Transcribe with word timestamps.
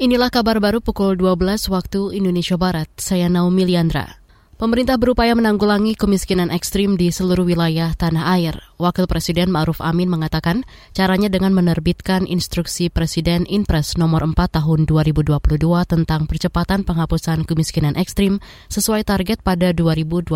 Inilah 0.00 0.32
kabar 0.32 0.64
baru 0.64 0.80
pukul 0.80 1.12
12 1.12 1.68
waktu 1.68 2.16
Indonesia 2.16 2.56
Barat. 2.56 2.88
Saya 2.96 3.28
Naomi 3.28 3.68
Liandra. 3.68 4.16
Pemerintah 4.56 4.96
berupaya 4.96 5.36
menanggulangi 5.36 5.92
kemiskinan 5.92 6.48
ekstrim 6.48 6.96
di 6.96 7.12
seluruh 7.12 7.44
wilayah 7.44 7.92
tanah 7.92 8.32
air. 8.32 8.56
Wakil 8.80 9.04
Presiden 9.04 9.52
Ma'ruf 9.52 9.76
Amin 9.84 10.08
mengatakan 10.08 10.64
caranya 10.96 11.28
dengan 11.28 11.52
menerbitkan 11.52 12.24
instruksi 12.24 12.88
Presiden 12.88 13.44
Inpres 13.44 14.00
nomor 14.00 14.24
4 14.24 14.56
tahun 14.56 14.88
2022 14.88 15.36
tentang 15.84 16.24
percepatan 16.24 16.80
penghapusan 16.80 17.44
kemiskinan 17.44 17.92
ekstrim 18.00 18.40
sesuai 18.72 19.04
target 19.04 19.44
pada 19.44 19.76
2024. 19.76 20.32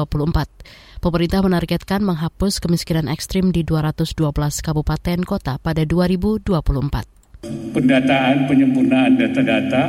Pemerintah 1.00 1.40
menargetkan 1.40 2.04
menghapus 2.04 2.60
kemiskinan 2.60 3.08
ekstrim 3.08 3.48
di 3.48 3.64
212 3.64 4.12
kabupaten 4.60 5.24
kota 5.24 5.56
pada 5.56 5.88
2024 5.88 7.23
pendataan 7.72 8.46
penyempurnaan 8.46 9.18
data-data 9.18 9.82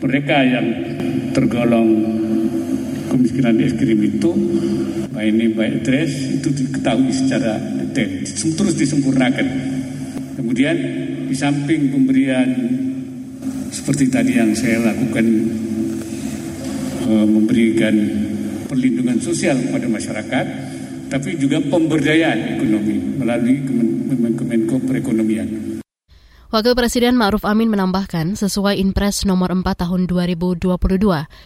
mereka 0.00 0.36
yang 0.40 0.66
tergolong 1.36 1.90
kemiskinan 3.10 3.58
ekstrim 3.60 3.98
itu 4.00 4.30
by 5.10 5.28
name 5.28 5.54
by 5.58 5.68
address 5.68 6.10
itu 6.40 6.48
diketahui 6.54 7.10
secara 7.10 7.58
detail 7.58 8.10
terus 8.56 8.74
disempurnakan 8.78 9.46
kemudian 10.38 10.76
di 11.26 11.34
samping 11.36 11.90
pemberian 11.90 12.48
seperti 13.70 14.10
tadi 14.10 14.38
yang 14.38 14.50
saya 14.54 14.82
lakukan 14.82 15.26
eh, 17.06 17.26
memberikan 17.26 17.94
perlindungan 18.70 19.18
sosial 19.18 19.58
kepada 19.58 19.86
masyarakat 19.90 20.46
tapi 21.10 21.34
juga 21.34 21.58
pemberdayaan 21.58 22.54
ekonomi 22.54 23.18
melalui 23.18 23.66
Kemenko 24.30 24.78
Perekonomian. 24.86 25.82
Wakil 26.50 26.74
Presiden 26.74 27.14
Ma'ruf 27.14 27.46
Amin 27.46 27.70
menambahkan, 27.70 28.34
sesuai 28.34 28.82
Inpres 28.82 29.22
nomor 29.22 29.54
4 29.54 29.62
tahun 29.86 30.10
2022, 30.10 30.66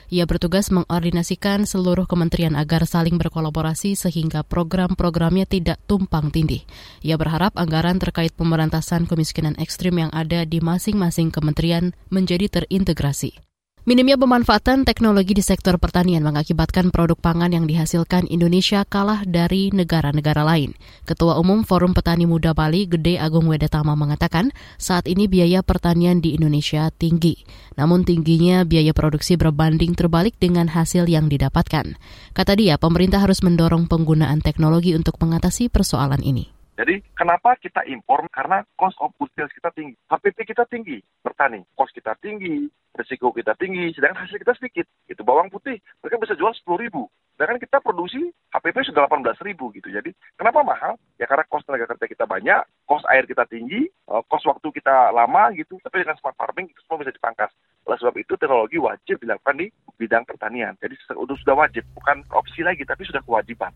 ia 0.08 0.24
bertugas 0.24 0.72
mengordinasikan 0.72 1.68
seluruh 1.68 2.08
kementerian 2.08 2.56
agar 2.56 2.88
saling 2.88 3.20
berkolaborasi 3.20 4.00
sehingga 4.00 4.40
program-programnya 4.48 5.44
tidak 5.44 5.76
tumpang 5.84 6.32
tindih. 6.32 6.64
Ia 7.04 7.20
berharap 7.20 7.52
anggaran 7.60 8.00
terkait 8.00 8.32
pemberantasan 8.32 9.04
kemiskinan 9.04 9.60
ekstrim 9.60 9.92
yang 10.00 10.08
ada 10.08 10.48
di 10.48 10.64
masing-masing 10.64 11.28
kementerian 11.28 11.92
menjadi 12.08 12.48
terintegrasi. 12.48 13.53
Minimnya 13.84 14.16
pemanfaatan 14.16 14.88
teknologi 14.88 15.36
di 15.36 15.44
sektor 15.44 15.76
pertanian 15.76 16.24
mengakibatkan 16.24 16.88
produk 16.88 17.20
pangan 17.20 17.52
yang 17.52 17.68
dihasilkan 17.68 18.24
Indonesia 18.32 18.80
kalah 18.88 19.28
dari 19.28 19.68
negara-negara 19.76 20.40
lain. 20.40 20.72
Ketua 21.04 21.36
Umum 21.36 21.68
Forum 21.68 21.92
Petani 21.92 22.24
Muda 22.24 22.56
Bali, 22.56 22.88
Gede 22.88 23.20
Agung 23.20 23.44
Wedetama 23.44 23.92
mengatakan, 23.92 24.56
saat 24.80 25.04
ini 25.04 25.28
biaya 25.28 25.60
pertanian 25.60 26.24
di 26.24 26.32
Indonesia 26.32 26.88
tinggi. 26.96 27.44
Namun 27.76 28.08
tingginya 28.08 28.64
biaya 28.64 28.96
produksi 28.96 29.36
berbanding 29.36 29.92
terbalik 29.92 30.32
dengan 30.40 30.72
hasil 30.72 31.04
yang 31.04 31.28
didapatkan. 31.28 32.00
Kata 32.32 32.52
dia, 32.56 32.80
pemerintah 32.80 33.20
harus 33.20 33.44
mendorong 33.44 33.84
penggunaan 33.84 34.40
teknologi 34.40 34.96
untuk 34.96 35.20
mengatasi 35.20 35.68
persoalan 35.68 36.24
ini. 36.24 36.48
Jadi 36.74 37.04
kenapa 37.24 37.56
kita 37.56 37.80
impor? 37.88 38.28
Karena 38.28 38.60
cost 38.76 39.00
of 39.00 39.16
goods 39.16 39.32
kita 39.32 39.72
tinggi. 39.72 39.96
HPP 40.12 40.44
kita 40.44 40.68
tinggi, 40.68 41.00
bertani. 41.24 41.64
Cost 41.72 41.96
kita 41.96 42.12
tinggi, 42.20 42.68
risiko 42.92 43.32
kita 43.32 43.56
tinggi, 43.56 43.96
sedangkan 43.96 44.28
hasil 44.28 44.36
kita 44.36 44.52
sedikit. 44.60 44.84
Itu 45.08 45.24
bawang 45.24 45.48
putih, 45.48 45.80
mereka 46.04 46.20
bisa 46.20 46.36
jual 46.36 46.52
10 46.52 46.84
ribu. 46.84 47.08
Sedangkan 47.34 47.58
kita 47.58 47.80
produksi 47.80 48.28
HPP 48.52 48.76
sudah 48.92 49.08
18 49.08 49.40
ribu 49.40 49.72
gitu. 49.72 49.88
Jadi 49.88 50.12
kenapa 50.36 50.60
mahal? 50.60 51.00
Ya 51.16 51.24
karena 51.24 51.48
cost 51.48 51.64
tenaga 51.64 51.88
kerja 51.96 52.06
kita 52.12 52.28
banyak, 52.28 52.60
cost 52.84 53.08
air 53.08 53.24
kita 53.24 53.48
tinggi, 53.48 53.88
eh, 53.88 54.22
cost 54.28 54.44
waktu 54.44 54.68
kita 54.68 55.10
lama 55.10 55.48
gitu. 55.56 55.80
Tapi 55.80 56.04
dengan 56.04 56.20
smart 56.20 56.36
farming 56.36 56.68
itu 56.68 56.78
semua 56.84 57.00
bisa 57.00 57.16
dipangkas. 57.16 57.50
Oleh 57.88 57.96
sebab 58.04 58.20
itu 58.20 58.36
teknologi 58.36 58.76
wajib 58.76 59.16
dilakukan 59.16 59.64
di 59.64 59.72
bidang 59.96 60.28
pertanian. 60.28 60.76
Jadi 60.76 60.94
sudah 61.08 61.56
wajib, 61.56 61.88
bukan 61.96 62.20
opsi 62.36 62.60
lagi, 62.60 62.84
tapi 62.84 63.08
sudah 63.08 63.24
kewajiban. 63.24 63.72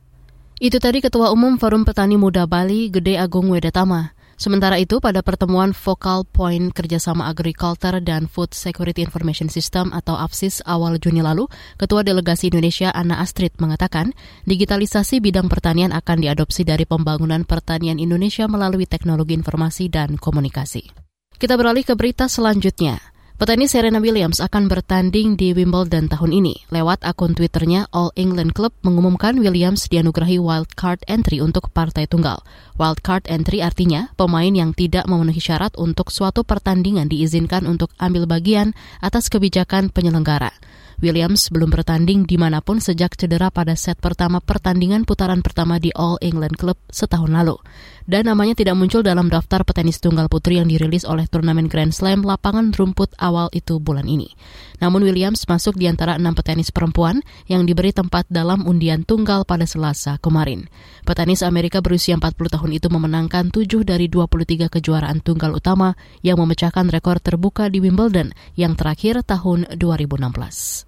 Itu 0.59 0.83
tadi 0.83 0.99
Ketua 0.99 1.31
Umum 1.31 1.55
Forum 1.55 1.87
Petani 1.87 2.19
Muda 2.19 2.43
Bali, 2.51 2.91
Gede 2.91 3.15
Agung 3.15 3.47
Wedetama. 3.47 4.11
Sementara 4.35 4.75
itu, 4.75 4.99
pada 4.99 5.23
pertemuan 5.23 5.71
Focal 5.71 6.27
Point 6.27 6.75
Kerjasama 6.75 7.31
Agriculture 7.31 8.03
dan 8.03 8.27
Food 8.27 8.59
Security 8.59 9.07
Information 9.07 9.47
System 9.47 9.95
atau 9.95 10.19
AFSIS 10.19 10.67
awal 10.67 10.99
Juni 10.99 11.23
lalu, 11.23 11.47
Ketua 11.79 12.03
Delegasi 12.03 12.51
Indonesia 12.51 12.91
Anna 12.91 13.23
Astrid 13.23 13.55
mengatakan, 13.63 14.11
digitalisasi 14.51 15.23
bidang 15.23 15.47
pertanian 15.47 15.95
akan 15.95 16.27
diadopsi 16.27 16.67
dari 16.67 16.83
pembangunan 16.83 17.47
pertanian 17.47 18.03
Indonesia 18.03 18.51
melalui 18.51 18.91
teknologi 18.91 19.39
informasi 19.39 19.87
dan 19.87 20.19
komunikasi. 20.19 20.91
Kita 21.39 21.55
beralih 21.55 21.87
ke 21.87 21.95
berita 21.95 22.27
selanjutnya. 22.27 22.99
Petenis 23.39 23.71
Serena 23.71 24.03
Williams 24.03 24.43
akan 24.43 24.67
bertanding 24.67 25.39
di 25.39 25.55
Wimbledon 25.55 26.11
tahun 26.11 26.35
ini. 26.35 26.67
Lewat 26.75 27.07
akun 27.07 27.39
Twitternya, 27.39 27.87
All 27.95 28.11
England 28.19 28.51
Club 28.51 28.75
mengumumkan 28.83 29.39
Williams 29.39 29.87
dianugerahi 29.87 30.43
wild 30.43 30.75
card 30.75 31.07
entry 31.07 31.39
untuk 31.39 31.71
partai 31.71 32.11
tunggal. 32.11 32.43
Wild 32.83 32.99
card 32.99 33.31
entry 33.31 33.63
artinya 33.63 34.11
pemain 34.19 34.51
yang 34.51 34.75
tidak 34.75 35.07
memenuhi 35.07 35.39
syarat 35.39 35.71
untuk 35.79 36.11
suatu 36.11 36.43
pertandingan 36.43 37.07
diizinkan 37.07 37.71
untuk 37.71 37.95
ambil 38.03 38.27
bagian 38.27 38.75
atas 38.99 39.31
kebijakan 39.31 39.95
penyelenggara. 39.95 40.51
Williams 40.99 41.47
belum 41.55 41.71
bertanding 41.71 42.27
di 42.27 42.35
mana 42.35 42.59
pun 42.59 42.83
sejak 42.83 43.15
cedera 43.15 43.55
pada 43.55 43.79
set 43.79 44.03
pertama 44.03 44.43
pertandingan 44.43 45.07
putaran 45.07 45.47
pertama 45.47 45.79
di 45.79 45.95
All 45.95 46.19
England 46.19 46.59
Club 46.59 46.75
setahun 46.91 47.31
lalu. 47.31 47.55
Dan 48.03 48.27
namanya 48.27 48.59
tidak 48.59 48.75
muncul 48.75 49.07
dalam 49.07 49.31
daftar 49.31 49.63
petenis 49.63 50.03
tunggal 50.03 50.27
putri 50.27 50.59
yang 50.59 50.67
dirilis 50.67 51.07
oleh 51.07 51.31
turnamen 51.31 51.71
Grand 51.71 51.95
Slam 51.95 52.27
lapangan 52.27 52.75
rumput 52.75 53.15
awal 53.15 53.47
itu 53.55 53.79
bulan 53.79 54.11
ini. 54.11 54.35
Namun 54.83 55.07
Williams 55.07 55.47
masuk 55.47 55.79
di 55.79 55.87
antara 55.87 56.19
enam 56.19 56.35
petenis 56.35 56.75
perempuan 56.75 57.23
yang 57.47 57.63
diberi 57.63 57.95
tempat 57.95 58.27
dalam 58.27 58.67
undian 58.67 59.07
tunggal 59.07 59.47
pada 59.47 59.71
Selasa 59.71 60.19
kemarin. 60.19 60.67
Petenis 61.07 61.47
Amerika 61.47 61.79
berusia 61.79 62.19
40 62.19 62.59
tahun 62.59 62.71
itu 62.75 62.91
memenangkan 62.91 63.55
7 63.55 63.87
dari 63.87 64.11
23 64.11 64.67
kejuaraan 64.67 65.23
tunggal 65.23 65.55
utama 65.55 65.95
yang 66.27 66.43
memecahkan 66.43 66.91
rekor 66.91 67.23
terbuka 67.23 67.71
di 67.71 67.79
Wimbledon 67.79 68.35
yang 68.59 68.75
terakhir 68.75 69.23
tahun 69.23 69.79
2016. 69.79 70.88